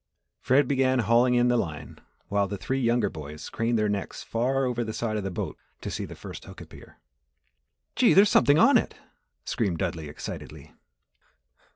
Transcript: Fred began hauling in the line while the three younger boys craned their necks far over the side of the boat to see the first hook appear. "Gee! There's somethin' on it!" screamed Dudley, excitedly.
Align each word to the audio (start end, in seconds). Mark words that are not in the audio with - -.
Fred 0.39 0.67
began 0.67 0.97
hauling 0.97 1.35
in 1.35 1.47
the 1.47 1.57
line 1.57 1.99
while 2.27 2.47
the 2.47 2.57
three 2.57 2.79
younger 2.79 3.07
boys 3.07 3.49
craned 3.51 3.77
their 3.77 3.87
necks 3.87 4.23
far 4.23 4.65
over 4.65 4.83
the 4.83 4.93
side 4.95 5.15
of 5.15 5.23
the 5.23 5.29
boat 5.29 5.55
to 5.81 5.91
see 5.91 6.05
the 6.05 6.15
first 6.15 6.43
hook 6.45 6.59
appear. 6.59 6.97
"Gee! 7.95 8.15
There's 8.15 8.29
somethin' 8.31 8.57
on 8.57 8.79
it!" 8.79 8.95
screamed 9.45 9.77
Dudley, 9.77 10.09
excitedly. 10.09 10.73